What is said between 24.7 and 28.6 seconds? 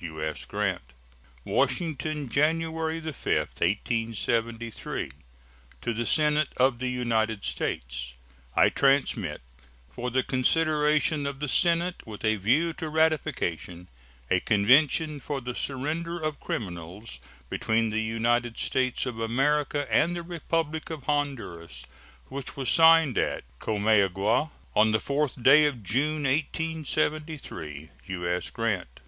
on the 4th day of June, 1873. U.S.